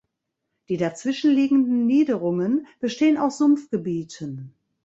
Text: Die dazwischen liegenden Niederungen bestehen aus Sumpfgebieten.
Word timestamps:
Die 0.69 0.77
dazwischen 0.77 1.29
liegenden 1.29 1.85
Niederungen 1.85 2.65
bestehen 2.79 3.19
aus 3.19 3.37
Sumpfgebieten. 3.37 4.51